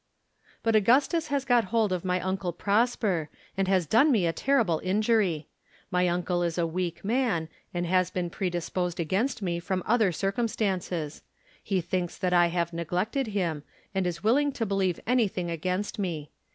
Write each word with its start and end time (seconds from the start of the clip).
"But 0.63 0.75
Augustus 0.75 1.27
has 1.27 1.45
got 1.45 1.65
hold 1.65 1.91
of 1.93 2.03
my 2.03 2.19
Uncle 2.19 2.51
Prosper, 2.53 3.29
and 3.55 3.67
has 3.67 3.85
done 3.85 4.11
me 4.11 4.25
a 4.25 4.33
terrible 4.33 4.81
injury. 4.83 5.47
My 5.91 6.07
uncle 6.07 6.41
is 6.41 6.57
a 6.57 6.65
weak 6.65 7.05
man, 7.05 7.47
and 7.71 7.85
has 7.85 8.09
been 8.09 8.31
predisposed 8.31 8.99
against 8.99 9.43
me 9.43 9.59
from 9.59 9.83
other 9.85 10.11
circumstances. 10.11 11.21
He 11.61 11.81
thinks 11.81 12.17
that 12.17 12.33
I 12.33 12.47
have 12.47 12.73
neglected 12.73 13.27
him, 13.27 13.61
and 13.93 14.07
is 14.07 14.23
willing 14.23 14.51
to 14.53 14.65
believe 14.65 14.99
anything 15.05 15.51
against 15.51 15.99
me. 15.99 16.31